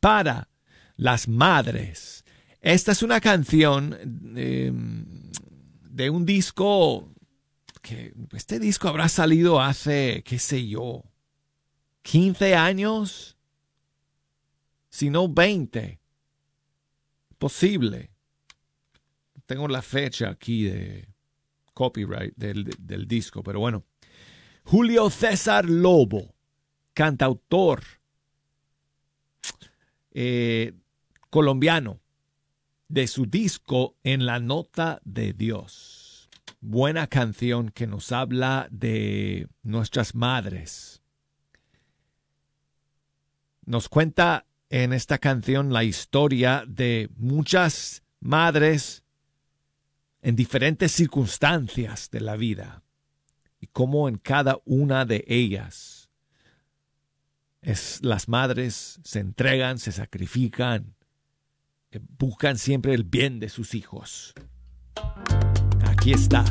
para 0.00 0.48
las 0.96 1.28
madres. 1.28 2.24
Esta 2.60 2.92
es 2.92 3.02
una 3.02 3.20
canción 3.20 3.96
eh, 4.36 4.72
de 4.72 6.10
un 6.10 6.26
disco 6.26 7.08
que 7.82 8.12
este 8.32 8.58
disco 8.58 8.88
habrá 8.88 9.08
salido 9.08 9.60
hace, 9.60 10.22
qué 10.24 10.38
sé 10.38 10.66
yo, 10.66 11.04
15 12.02 12.54
años, 12.54 13.36
si 14.88 15.10
no 15.10 15.28
20. 15.28 16.00
Posible 17.38 18.10
tengo 19.46 19.68
la 19.68 19.80
fecha 19.80 20.28
aquí 20.28 20.64
de 20.64 21.08
copyright 21.76 22.34
del, 22.36 22.64
del 22.78 23.06
disco, 23.06 23.42
pero 23.42 23.60
bueno. 23.60 23.84
Julio 24.64 25.10
César 25.10 25.68
Lobo, 25.68 26.34
cantautor 26.94 27.82
eh, 30.10 30.72
colombiano, 31.28 32.00
de 32.88 33.06
su 33.06 33.26
disco 33.26 33.96
En 34.02 34.24
la 34.24 34.40
Nota 34.40 35.00
de 35.04 35.34
Dios. 35.34 36.30
Buena 36.60 37.06
canción 37.08 37.68
que 37.68 37.86
nos 37.86 38.10
habla 38.10 38.68
de 38.70 39.46
nuestras 39.62 40.14
madres. 40.14 41.02
Nos 43.66 43.88
cuenta 43.90 44.46
en 44.70 44.94
esta 44.94 45.18
canción 45.18 45.72
la 45.72 45.84
historia 45.84 46.64
de 46.66 47.10
muchas 47.16 48.02
madres 48.20 49.04
en 50.26 50.34
diferentes 50.34 50.90
circunstancias 50.90 52.10
de 52.10 52.20
la 52.20 52.34
vida 52.34 52.82
y 53.60 53.68
cómo 53.68 54.08
en 54.08 54.18
cada 54.18 54.58
una 54.64 55.04
de 55.04 55.24
ellas 55.28 56.10
es, 57.62 58.00
las 58.02 58.28
madres 58.28 58.98
se 59.04 59.20
entregan, 59.20 59.78
se 59.78 59.92
sacrifican, 59.92 60.96
eh, 61.92 62.00
buscan 62.18 62.58
siempre 62.58 62.92
el 62.92 63.04
bien 63.04 63.38
de 63.38 63.48
sus 63.48 63.76
hijos. 63.76 64.34
Aquí 65.84 66.10
está, 66.10 66.44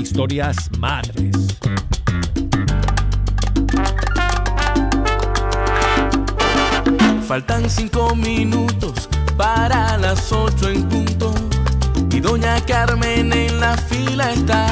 historias 0.00 0.56
madres. 0.80 1.36
Faltan 7.28 7.70
cinco 7.70 8.16
minutos 8.16 9.08
para 9.36 9.96
las 9.96 10.32
ocho 10.32 10.68
en 10.68 10.88
punto 10.88 11.49
doña 12.20 12.60
Carmen 12.66 13.32
en 13.32 13.60
la 13.60 13.76
fila 13.76 14.32
está. 14.32 14.66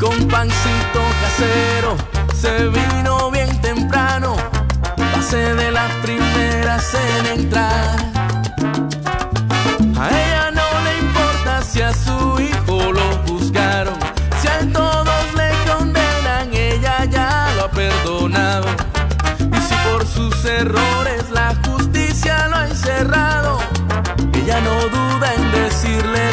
Con 0.00 0.28
pancito 0.28 1.00
casero 1.22 1.96
se 2.34 2.68
vino 2.68 3.30
bien 3.30 3.60
temprano, 3.60 4.34
pase 4.96 5.54
de 5.54 5.70
las 5.70 5.90
primeras 6.02 6.94
en 6.94 7.26
entrar. 7.38 7.96
A 9.98 10.08
ella 10.10 10.50
no 10.50 10.68
le 10.84 10.98
importa 10.98 11.62
si 11.62 11.80
a 11.80 11.92
su 11.92 12.40
hijo 12.40 12.92
lo 12.92 13.06
juzgaron, 13.26 13.98
si 14.40 14.48
a 14.48 14.60
todos 14.72 15.24
le 15.36 15.50
condenan, 15.70 16.52
ella 16.52 17.04
ya 17.04 17.52
lo 17.56 17.64
ha 17.64 17.70
perdonado. 17.70 18.66
Y 19.38 19.60
si 19.68 19.74
por 19.88 20.06
sus 20.06 20.44
errores 20.44 21.30
la 21.30 21.54
justicia 21.64 22.48
lo 22.48 22.56
ha 22.56 22.66
encerrado, 22.66 23.58
ella 24.34 24.60
no 24.60 24.74
duda 24.88 25.21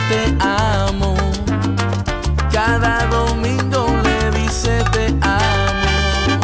te 0.09 0.35
amo. 0.39 1.15
Cada 2.51 3.05
domingo 3.07 3.87
le 4.03 4.31
dice 4.39 4.83
te 4.91 5.07
amo. 5.21 6.39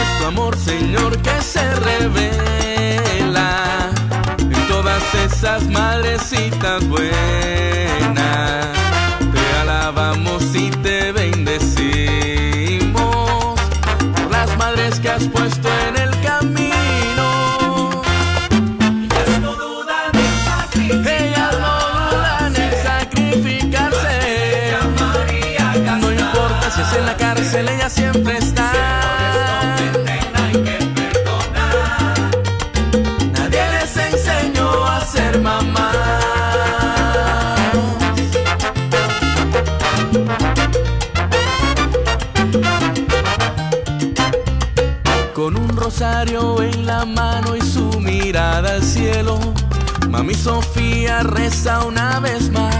Es 0.00 0.18
tu 0.18 0.24
amor, 0.26 0.56
Señor, 0.56 1.16
que 1.18 1.42
se 1.42 1.74
revela 1.76 3.50
en 4.38 4.68
todas 4.68 5.02
esas 5.26 5.64
madrecitas 5.68 6.86
buenas. 6.88 7.33
Sofía 50.34 51.22
reza 51.22 51.84
una 51.84 52.20
vez 52.20 52.50
más. 52.50 52.74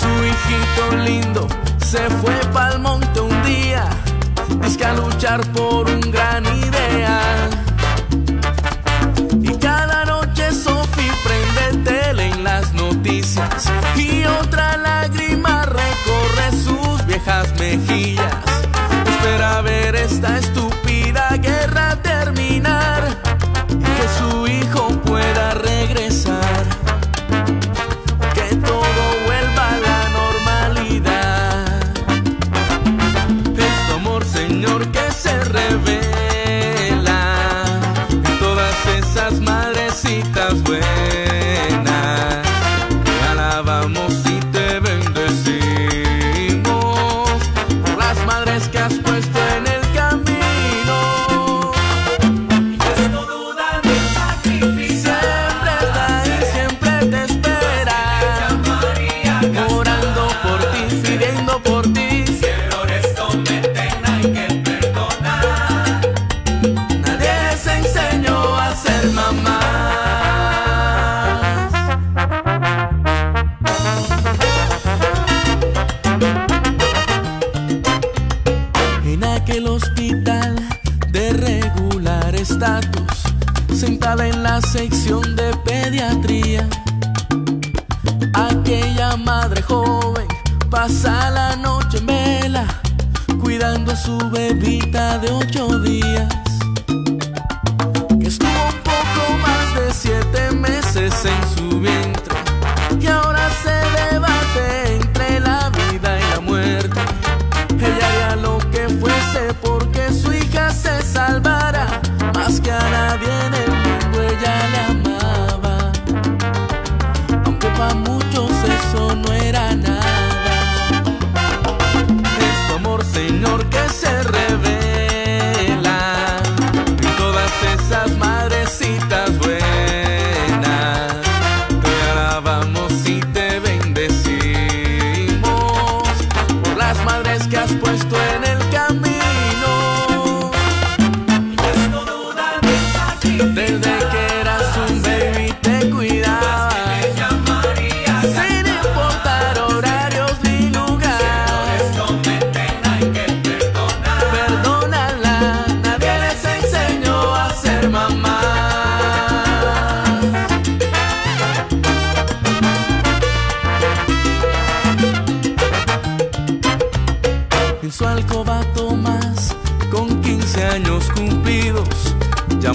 Su 0.00 0.24
hijito 0.24 0.96
lindo 1.04 1.48
se 1.78 2.08
fue 2.20 2.34
pa'l 2.52 2.78
monte 2.78 3.20
un 3.20 3.42
día, 3.44 3.88
es 4.64 4.76
que 4.76 4.84
a 4.84 4.94
luchar 4.94 5.40
por 5.52 5.88
un 5.88 6.00
gran 6.00 6.44
ideal. 6.44 7.50
Y 9.42 9.56
cada 9.58 10.04
noche 10.04 10.52
Sofía 10.52 11.14
prende 11.24 11.90
tele 11.90 12.26
en 12.30 12.44
las 12.44 12.72
noticias 12.74 13.70
y 13.96 14.24
otra 14.24 14.76
lágrima 14.76 15.64
recorre 15.66 16.50
sus 16.64 17.06
viejas 17.06 17.48
mejillas. 17.58 18.34
Espera 19.06 19.62
ver 19.62 19.94
esta 19.96 20.38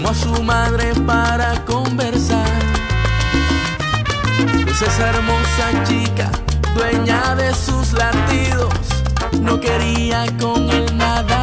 a 0.10 0.14
su 0.16 0.42
madre 0.42 0.92
para 1.06 1.64
conversar. 1.66 2.48
Pues 4.64 4.82
esa 4.82 5.10
hermosa 5.10 5.84
chica, 5.88 6.32
dueña 6.74 7.36
de 7.36 7.54
sus 7.54 7.94
latidos, 7.94 8.74
no 9.40 9.60
quería 9.60 10.26
con 10.40 10.68
él 10.72 10.98
nada 10.98 11.39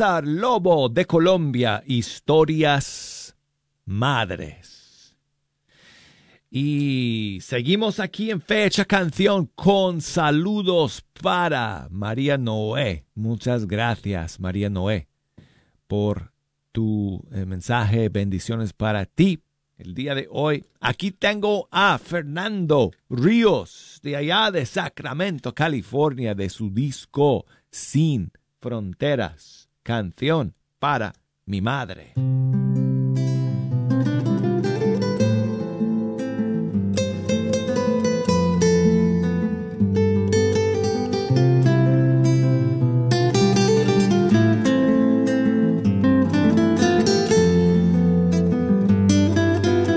Lobo 0.00 0.88
de 0.88 1.04
Colombia, 1.04 1.82
historias 1.86 3.36
madres. 3.84 5.18
Y 6.50 7.38
seguimos 7.42 8.00
aquí 8.00 8.30
en 8.30 8.40
Fecha 8.40 8.86
Canción 8.86 9.50
con 9.54 10.00
saludos 10.00 11.04
para 11.20 11.88
María 11.90 12.38
Noé. 12.38 13.04
Muchas 13.14 13.66
gracias, 13.66 14.40
María 14.40 14.70
Noé, 14.70 15.08
por 15.86 16.32
tu 16.72 17.22
eh, 17.30 17.44
mensaje. 17.44 18.08
Bendiciones 18.08 18.72
para 18.72 19.04
ti 19.04 19.42
el 19.76 19.94
día 19.94 20.14
de 20.14 20.26
hoy. 20.30 20.64
Aquí 20.80 21.10
tengo 21.10 21.68
a 21.70 21.98
Fernando 21.98 22.92
Ríos, 23.10 24.00
de 24.02 24.16
allá 24.16 24.50
de 24.50 24.64
Sacramento, 24.64 25.54
California, 25.54 26.34
de 26.34 26.48
su 26.48 26.70
disco 26.70 27.44
Sin 27.70 28.32
Fronteras, 28.62 29.61
canción 29.82 30.54
para 30.78 31.12
mi 31.44 31.60
madre. 31.60 32.14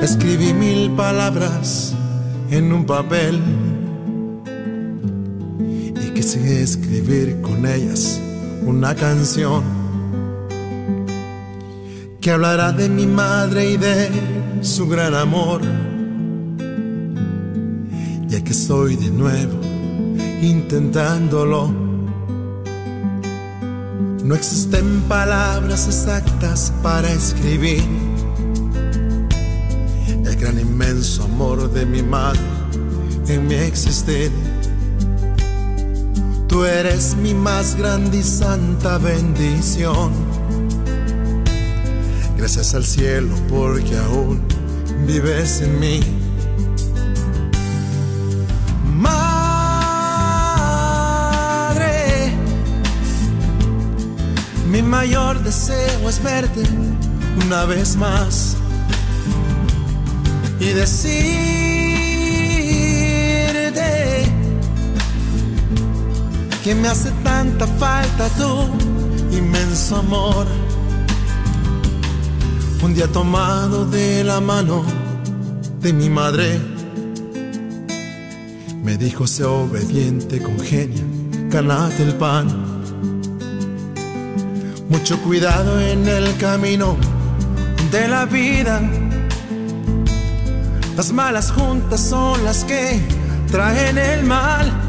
Escribí 0.02 0.54
mil 0.54 0.92
palabras 0.92 1.96
en 2.50 2.72
un 2.72 2.86
papel 2.86 3.42
y 5.96 6.10
quise 6.14 6.62
escribir 6.62 7.42
con 7.42 7.66
ellas 7.66 8.22
una 8.66 8.96
canción 8.96 9.75
que 12.26 12.32
hablará 12.32 12.72
de 12.72 12.90
mi 12.90 13.06
madre 13.06 13.70
y 13.70 13.78
de 13.78 14.10
su 14.62 14.88
gran 14.88 15.14
amor. 15.14 15.62
Ya 18.28 18.44
que 18.44 18.52
estoy 18.52 18.96
de 18.96 19.12
nuevo 19.12 19.62
intentándolo. 20.42 21.72
No 24.24 24.34
existen 24.34 25.02
palabras 25.02 25.86
exactas 25.86 26.74
para 26.82 27.12
escribir 27.12 27.84
el 30.26 30.36
gran 30.36 30.60
inmenso 30.60 31.26
amor 31.26 31.72
de 31.74 31.86
mi 31.86 32.02
madre 32.02 32.42
en 33.28 33.48
mi 33.48 33.54
existir. 33.54 34.32
Tú 36.48 36.66
eres 36.66 37.16
mi 37.18 37.36
más 37.36 37.76
grande 37.76 38.18
y 38.18 38.24
santa 38.24 38.98
bendición. 38.98 40.35
Gracias 42.46 42.76
al 42.76 42.86
cielo 42.86 43.36
porque 43.50 43.98
aún 43.98 44.40
vives 45.08 45.62
en 45.62 45.80
mí. 45.80 46.00
Madre, 48.94 49.26
mi 54.70 54.84
mayor 54.84 55.42
deseo 55.42 56.08
es 56.08 56.22
verte 56.22 56.62
una 57.44 57.66
vez 57.66 57.96
más 57.96 58.56
y 60.60 60.68
decirte 60.68 61.02
que 66.64 66.76
me 66.76 66.90
hace 66.90 67.10
tanta 67.24 67.66
falta 67.66 68.30
tu 68.38 68.70
inmenso 69.36 69.96
amor. 69.96 70.46
Un 72.86 72.94
día 72.94 73.08
tomado 73.08 73.86
de 73.86 74.24
la 74.24 74.40
mano 74.40 74.86
de 75.82 75.92
mi 75.92 76.08
madre, 76.08 76.60
me 78.84 78.96
dijo 78.96 79.26
sé 79.26 79.44
obediente 79.44 80.40
con 80.40 80.60
genio, 80.60 81.04
ganate 81.50 82.04
el 82.04 82.14
pan. 82.14 82.46
Mucho 84.88 85.20
cuidado 85.24 85.82
en 85.82 86.08
el 86.08 86.38
camino 86.38 86.96
de 87.92 88.08
la 88.08 88.26
vida. 88.26 88.80
Las 90.96 91.12
malas 91.12 91.52
juntas 91.52 92.02
son 92.02 92.44
las 92.46 92.64
que 92.66 93.02
traen 93.50 93.98
el 93.98 94.24
mal. 94.26 94.85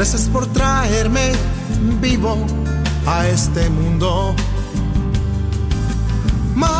Gracias 0.00 0.30
por 0.30 0.46
traerme 0.46 1.32
vivo 2.00 2.34
a 3.06 3.28
este 3.28 3.68
mundo. 3.68 4.34
Madre, 6.54 6.78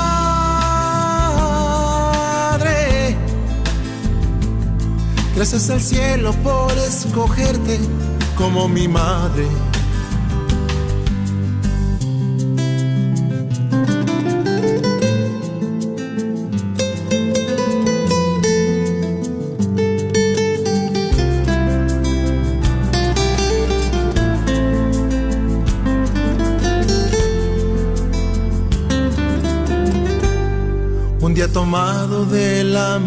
gracias 5.37 5.69
al 5.69 5.83
cielo 5.83 6.33
por 6.43 6.73
escogerte 6.79 7.79
como 8.39 8.67
mi 8.69 8.89
madre. 8.89 9.47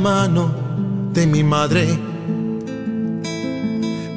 Mano 0.04 0.51
de 1.14 1.26
mi 1.26 1.43
madre, 1.45 1.97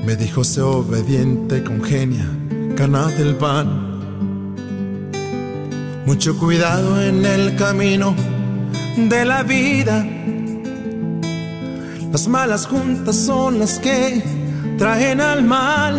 me 0.04 0.16
dijo 0.16 0.42
sé 0.42 0.60
obediente 0.60 1.62
con 1.62 1.80
genia, 1.80 2.28
ganad 2.74 3.14
el 3.20 3.36
pan. 3.36 3.66
Mucho 6.04 6.36
cuidado 6.38 7.00
en 7.00 7.24
el 7.24 7.54
camino 7.54 8.16
de 8.96 9.24
la 9.24 9.44
vida. 9.44 10.04
Las 12.10 12.26
malas 12.26 12.66
juntas 12.66 13.14
son 13.14 13.60
las 13.60 13.78
que 13.78 14.24
traen 14.78 15.20
al 15.20 15.44
mal. 15.44 15.94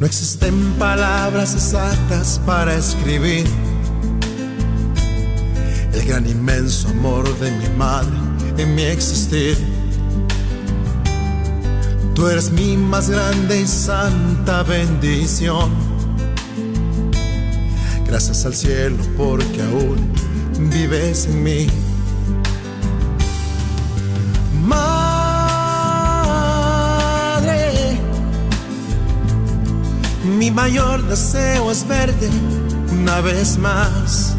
No 0.00 0.04
existen 0.04 0.74
palabras 0.80 1.54
exactas 1.54 2.40
para 2.44 2.74
escribir 2.74 3.46
gran 6.06 6.26
inmenso 6.26 6.88
amor 6.88 7.24
de 7.40 7.50
mi 7.50 7.68
madre 7.76 8.16
en 8.58 8.74
mi 8.74 8.82
existir. 8.82 9.58
Tú 12.14 12.28
eres 12.28 12.50
mi 12.52 12.76
más 12.76 13.10
grande 13.10 13.60
y 13.60 13.66
santa 13.66 14.62
bendición. 14.62 15.70
Gracias 18.06 18.46
al 18.46 18.54
cielo 18.54 18.96
porque 19.16 19.60
aún 19.62 20.12
vives 20.70 21.26
en 21.26 21.42
mí. 21.42 21.66
Madre, 24.62 25.10
mi 30.38 30.50
mayor 30.50 31.02
deseo 31.08 31.70
es 31.70 31.86
verte 31.86 32.30
una 32.92 33.20
vez 33.20 33.58
más 33.58 34.36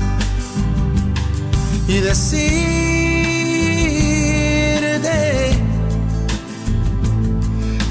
y 1.88 2.00
decirte 2.00 2.28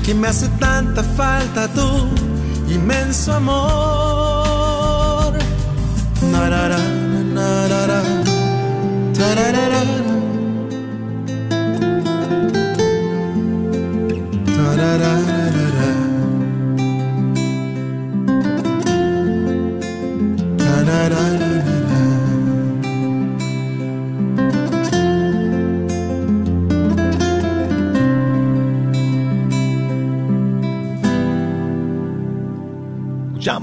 que 0.04 0.14
me 0.14 0.28
hace 0.28 0.48
tanta 0.60 1.02
falta 1.02 1.68
tu 1.68 2.08
inmenso 2.72 3.32
amor. 3.32 3.96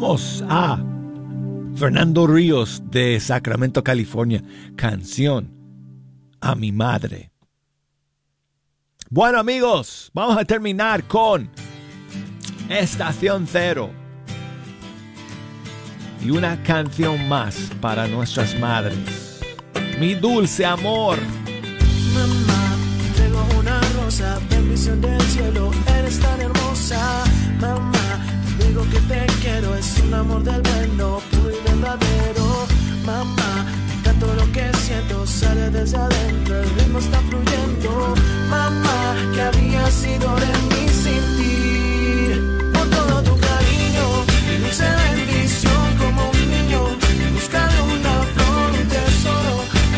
A 0.05 0.83
Fernando 1.77 2.27
Ríos 2.27 2.83
de 2.91 3.17
Sacramento, 3.21 3.85
California. 3.85 4.43
Canción 4.75 5.49
a 6.41 6.55
mi 6.55 6.73
madre. 6.73 7.31
Bueno 9.09 9.39
amigos, 9.39 10.11
vamos 10.13 10.37
a 10.37 10.43
terminar 10.43 11.05
con 11.05 11.49
Estación 12.67 13.47
Cero. 13.49 13.91
Y 16.21 16.31
una 16.31 16.61
canción 16.63 17.29
más 17.29 17.71
para 17.79 18.05
nuestras 18.05 18.59
madres. 18.59 19.39
Mi 20.01 20.15
dulce 20.15 20.65
amor. 20.65 21.17
Mamá, 22.13 22.75
tengo 23.15 23.47
una 23.57 23.79
rosa, 23.95 24.37
bendición 24.49 24.99
del 24.99 25.21
cielo, 25.21 25.71
eres 25.97 26.19
tan 26.19 26.41
hermosa. 26.41 27.23
Mamá, 27.61 28.02
digo 28.73 28.89
que 28.89 28.99
te 29.01 29.25
quiero, 29.41 29.75
es 29.75 29.99
un 30.03 30.13
amor 30.15 30.43
del 30.43 30.61
bueno, 30.61 31.21
puro 31.29 31.51
y 31.51 31.69
verdadero. 31.69 32.47
Mamá, 33.05 33.65
canto 34.03 34.25
lo 34.33 34.51
que 34.51 34.65
siento, 34.85 35.27
sale 35.27 35.69
desde 35.69 35.97
adentro, 35.97 36.59
el 36.59 36.69
ritmo 36.77 36.97
está 36.97 37.19
fluyendo. 37.29 38.15
Mamá, 38.49 39.15
que 39.33 39.41
había 39.41 39.85
sido 39.91 40.27
de 40.43 40.51
mí 40.69 40.83
sin 41.03 41.23
ti. 41.37 41.55
Por 42.73 42.89
todo 42.89 43.15
tu 43.21 43.35
cariño, 43.47 44.05
mi 44.47 44.55
dulce 44.63 44.87
bendición 45.03 45.85
como 46.01 46.21
un 46.31 46.49
niño, 46.55 46.81
buscando 47.35 47.83
una 47.95 48.15
flor, 48.33 48.71
un 48.81 48.87
tesoro. 48.95 49.55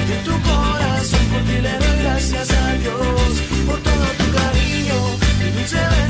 Y 0.08 0.12
en 0.18 0.24
tu 0.28 0.36
corazón 0.50 1.26
por 1.32 1.42
ti 1.48 1.58
le 1.66 1.74
doy 1.82 1.98
gracias 2.04 2.52
a 2.52 2.74
Dios 2.84 3.32
por 3.68 3.80
todo 3.88 4.06
tu 4.20 4.26
cariño, 4.38 4.98
mi 5.40 5.48
dulce 5.56 5.78
bendición 5.78 6.05